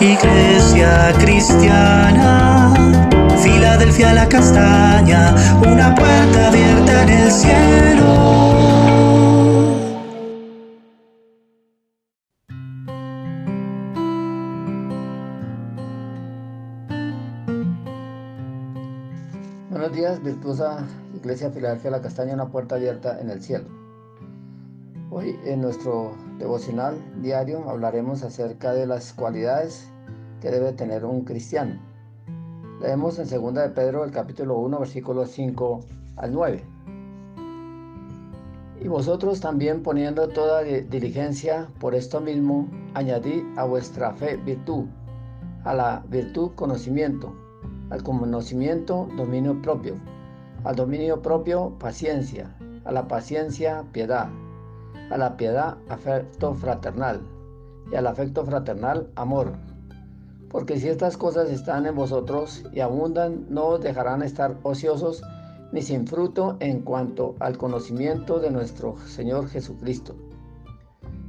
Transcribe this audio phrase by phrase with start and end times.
[0.00, 2.74] Iglesia cristiana,
[3.40, 8.44] Filadelfia la castaña, una puerta abierta en el cielo.
[19.70, 20.84] Buenos días, virtuosa
[21.14, 23.68] Iglesia Filadelfia la Castaña, una puerta abierta en el cielo.
[25.10, 29.88] Hoy en nuestro devocional diario hablaremos acerca de las cualidades
[30.40, 31.80] que debe tener un cristiano.
[32.80, 35.80] Leemos en 2 de Pedro el capítulo 1 versículos 5
[36.16, 36.64] al 9.
[38.80, 44.84] Y vosotros también poniendo toda diligencia por esto mismo, añadid a vuestra fe virtud,
[45.64, 47.32] a la virtud conocimiento,
[47.88, 49.94] al conocimiento dominio propio,
[50.64, 52.54] al dominio propio paciencia,
[52.84, 54.28] a la paciencia piedad,
[55.14, 57.20] a la piedad afecto fraternal
[57.92, 59.52] y al afecto fraternal amor.
[60.50, 65.22] Porque si estas cosas están en vosotros y abundan, no os dejarán estar ociosos
[65.70, 70.16] ni sin fruto en cuanto al conocimiento de nuestro Señor Jesucristo.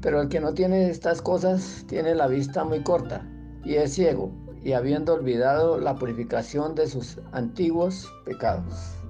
[0.00, 3.26] Pero el que no tiene estas cosas tiene la vista muy corta
[3.64, 4.30] y es ciego,
[4.62, 9.01] y habiendo olvidado la purificación de sus antiguos pecados.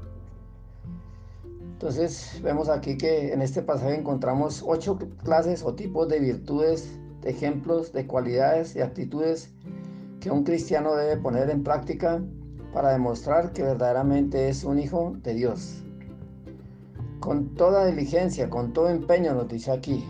[1.72, 7.30] Entonces vemos aquí que en este pasaje encontramos ocho clases o tipos de virtudes, de
[7.30, 9.50] ejemplos, de cualidades y actitudes
[10.20, 12.22] que un cristiano debe poner en práctica
[12.72, 15.82] para demostrar que verdaderamente es un hijo de Dios.
[17.20, 20.04] Con toda diligencia, con todo empeño, nos dice aquí,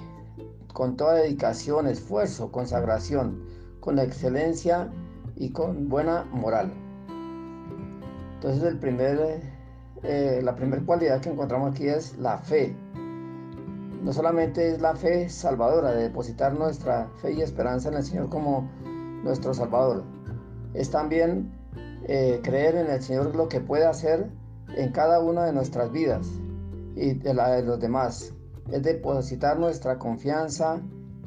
[0.73, 3.42] con toda dedicación, esfuerzo, consagración,
[3.80, 4.91] con excelencia
[5.36, 6.73] y con buena moral.
[8.34, 9.42] Entonces el primer,
[10.03, 12.75] eh, la primera cualidad que encontramos aquí es la fe.
[14.03, 18.28] No solamente es la fe salvadora, de depositar nuestra fe y esperanza en el Señor
[18.28, 18.69] como
[19.23, 20.05] nuestro Salvador.
[20.75, 21.53] Es también
[22.08, 24.28] eh, creer en el Señor lo que puede hacer
[24.77, 26.27] en cada una de nuestras vidas
[26.96, 28.33] y de la de los demás.
[28.70, 30.80] Es depositar nuestra confianza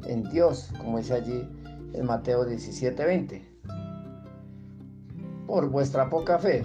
[0.06, 1.48] en Dios, como dice allí
[1.94, 3.56] en Mateo 17:20
[5.46, 6.64] por vuestra poca fe,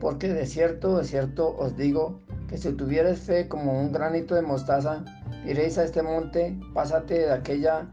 [0.00, 4.42] porque de cierto, de cierto os digo que si tuvieres fe como un granito de
[4.42, 5.04] mostaza,
[5.44, 7.88] iréis a este monte, pásate de aquella,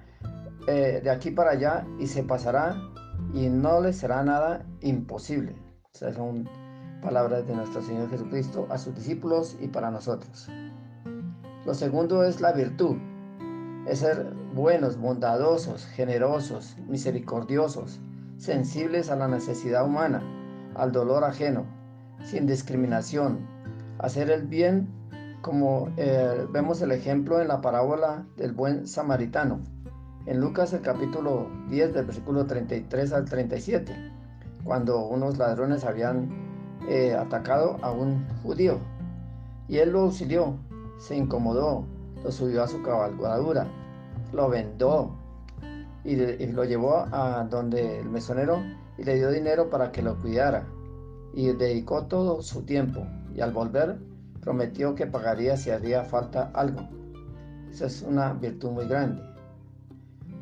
[0.68, 2.76] eh, de aquí para allá, y se pasará,
[3.34, 5.56] y no le será nada imposible.
[5.94, 6.50] O son
[7.02, 10.50] palabras de nuestro Señor Jesucristo a sus discípulos y para nosotros.
[11.66, 12.98] Lo segundo es la virtud,
[13.88, 18.00] es ser buenos, bondadosos, generosos, misericordiosos,
[18.38, 20.22] sensibles a la necesidad humana,
[20.76, 21.66] al dolor ajeno,
[22.24, 23.40] sin discriminación,
[24.00, 24.88] hacer el bien
[25.42, 29.60] como eh, vemos el ejemplo en la parábola del buen samaritano,
[30.26, 33.94] en Lucas el capítulo 10 del versículo 33 al 37,
[34.64, 36.30] cuando unos ladrones habían
[36.88, 38.80] eh, atacado a un judío,
[39.68, 40.56] y él lo auxilió,
[40.98, 41.86] se incomodó,
[42.24, 43.68] lo subió a su cabalgadura,
[44.32, 45.18] lo vendó,
[46.06, 46.16] y,
[46.48, 48.62] lo llevó a donde el mesonero
[48.98, 50.66] y le dio dinero para que lo cuidara
[51.34, 53.06] y dedicó todo su tiempo
[53.36, 53.98] y al volver
[54.42, 56.88] prometió que pagaría si haría falta algo.
[57.72, 59.24] Esa es una virtud muy grande.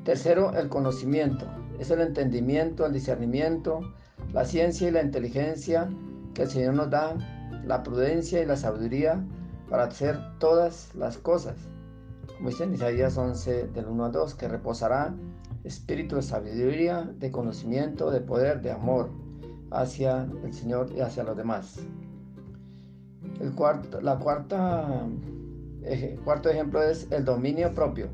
[0.04, 1.46] Tercero, el conocimiento.
[1.80, 3.94] Es el entendimiento, el discernimiento,
[4.34, 5.90] la ciencia y la inteligencia
[6.34, 7.16] que el Señor nos da,
[7.66, 9.24] la prudencia y la sabiduría
[9.70, 11.56] para hacer todas las cosas.
[12.36, 15.14] Como dice en Isaías 11 del 1 al 2, que reposará
[15.64, 19.12] espíritu de sabiduría, de conocimiento, de poder, de amor
[19.72, 21.80] hacia el Señor y hacia los demás.
[23.40, 25.08] El cuarto, la cuarta,
[26.24, 28.08] cuarto ejemplo es el dominio propio,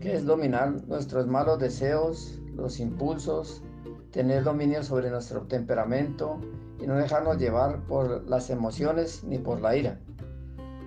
[0.00, 3.62] que es dominar nuestros malos deseos, los impulsos,
[4.12, 6.38] tener dominio sobre nuestro temperamento
[6.80, 9.98] y no dejarnos llevar por las emociones ni por la ira.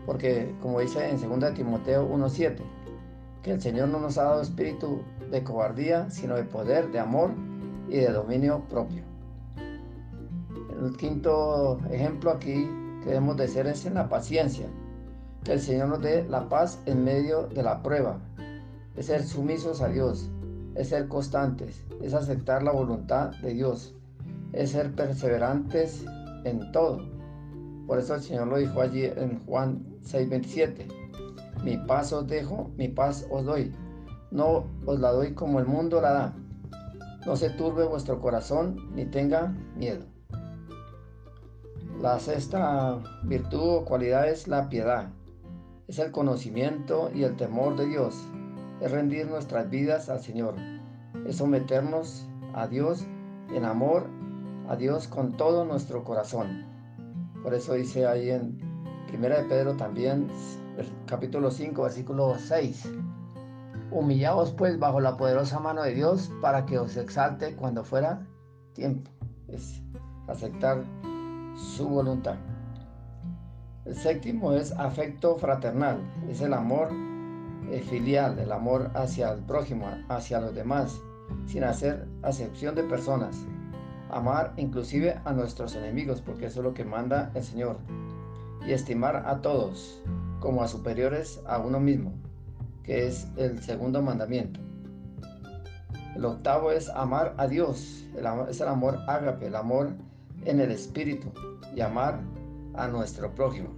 [0.06, 2.58] Porque como dice en 2 Timoteo 1.7,
[3.42, 5.02] que el Señor no nos ha dado espíritu
[5.32, 7.32] de cobardía, sino de poder, de amor
[7.90, 9.13] y de dominio propio.
[10.84, 12.68] El quinto ejemplo aquí
[13.02, 14.68] que debemos de ser es en la paciencia,
[15.44, 18.20] que el Señor nos dé la paz en medio de la prueba,
[18.96, 20.30] es ser sumisos a Dios,
[20.76, 23.96] es ser constantes, es aceptar la voluntad de Dios,
[24.52, 26.06] es ser perseverantes
[26.44, 27.02] en todo.
[27.88, 31.04] Por eso el Señor lo dijo allí en Juan 6:27
[31.64, 33.74] mi paz os dejo, mi paz os doy.
[34.32, 36.34] No os la doy como el mundo la da.
[37.26, 40.13] No se turbe vuestro corazón ni tenga miedo.
[42.04, 45.08] La sexta virtud o cualidad es la piedad.
[45.88, 48.28] Es el conocimiento y el temor de Dios.
[48.82, 50.56] Es rendir nuestras vidas al Señor.
[51.26, 53.06] Es someternos a Dios
[53.54, 54.06] en amor,
[54.68, 56.66] a Dios con todo nuestro corazón.
[57.42, 58.58] Por eso dice ahí en
[59.08, 60.28] Primera de Pedro también,
[61.06, 62.84] capítulo 5, versículo 6.
[63.92, 68.28] Humillaos pues bajo la poderosa mano de Dios para que os exalte cuando fuera
[68.74, 69.10] tiempo.
[69.48, 69.82] Es
[70.28, 70.84] aceptar
[71.56, 72.36] su voluntad.
[73.86, 76.90] El séptimo es afecto fraternal, es el amor
[77.70, 81.00] eh, filial, el amor hacia el prójimo, hacia los demás,
[81.48, 83.46] sin hacer acepción de personas.
[84.10, 87.78] Amar inclusive a nuestros enemigos, porque eso es lo que manda el Señor.
[88.66, 90.02] Y estimar a todos
[90.40, 92.14] como a superiores a uno mismo,
[92.84, 94.60] que es el segundo mandamiento.
[96.16, 98.06] El octavo es amar a Dios,
[98.50, 99.94] es el amor ágape, el amor
[100.46, 101.32] en el espíritu,
[101.76, 102.20] y amar
[102.76, 103.70] a nuestro prójimo.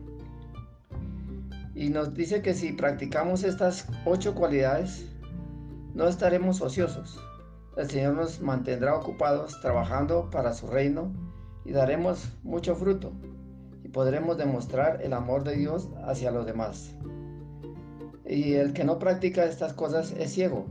[1.74, 5.06] Y nos dice que si practicamos estas ocho cualidades,
[5.94, 7.20] no estaremos ociosos.
[7.76, 11.12] El Señor nos mantendrá ocupados trabajando para su reino
[11.66, 13.12] y daremos mucho fruto
[13.84, 16.96] y podremos demostrar el amor de Dios hacia los demás.
[18.26, 20.66] Y el que no practica estas cosas es ciego,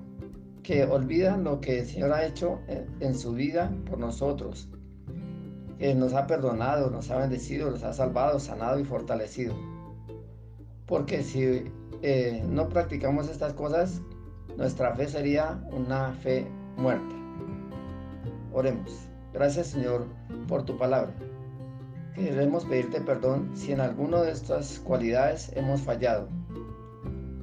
[0.62, 2.60] que olvida lo que el Señor ha hecho
[3.00, 4.68] en su vida por nosotros
[5.78, 9.54] que nos ha perdonado, nos ha bendecido, nos ha salvado, sanado y fortalecido.
[10.86, 11.70] Porque si
[12.02, 14.00] eh, no practicamos estas cosas,
[14.56, 17.14] nuestra fe sería una fe muerta.
[18.52, 19.08] Oremos.
[19.32, 20.06] Gracias Señor
[20.46, 21.12] por tu palabra.
[22.14, 26.28] Queremos pedirte perdón si en alguna de estas cualidades hemos fallado.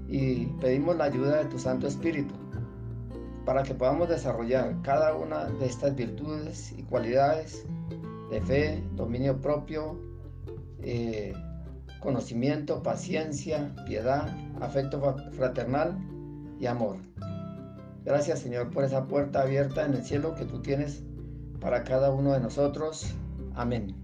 [0.07, 2.33] Y pedimos la ayuda de tu Santo Espíritu
[3.45, 7.65] para que podamos desarrollar cada una de estas virtudes y cualidades
[8.31, 9.99] de fe, dominio propio,
[10.81, 11.33] eh,
[11.99, 15.97] conocimiento, paciencia, piedad, afecto fraternal
[16.59, 16.95] y amor.
[18.05, 21.03] Gracias Señor por esa puerta abierta en el cielo que tú tienes
[21.59, 23.13] para cada uno de nosotros.
[23.53, 23.95] Amén.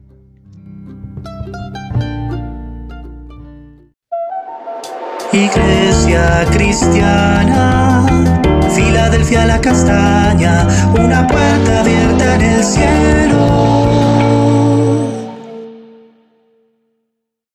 [5.31, 8.05] Iglesia cristiana,
[8.75, 11.83] Filadelfia la castaña, una puerta